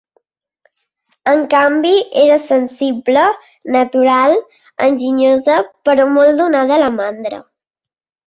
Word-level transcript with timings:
En 1.33 1.41
canvi, 1.49 1.91
era 2.21 2.37
sensible, 2.45 3.25
natural, 3.75 4.35
enginyosa, 4.87 5.59
però 5.89 6.09
molt 6.15 6.41
donada 6.45 6.75
a 6.79 6.83
la 6.85 6.91
mandra. 6.99 7.43